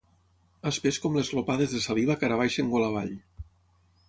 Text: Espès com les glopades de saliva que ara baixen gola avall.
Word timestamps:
Espès 0.71 0.97
com 1.03 1.19
les 1.19 1.29
glopades 1.33 1.75
de 1.77 1.83
saliva 1.85 2.17
que 2.23 2.31
ara 2.31 2.41
baixen 2.43 2.73
gola 2.75 2.93
avall. 2.95 3.17